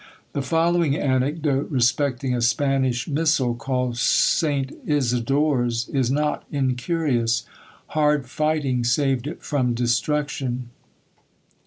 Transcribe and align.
The 0.33 0.41
following 0.41 0.97
anecdote 0.97 1.69
respecting 1.69 2.33
a 2.33 2.41
Spanish 2.41 3.07
missal, 3.07 3.53
called 3.53 3.97
St. 3.99 4.75
Isidore's, 4.87 5.87
is 5.89 6.09
not 6.09 6.43
incurious; 6.51 7.43
hard 7.89 8.25
fighting 8.27 8.83
saved 8.83 9.27
it 9.27 9.43
from 9.43 9.75
destruction. 9.75 10.71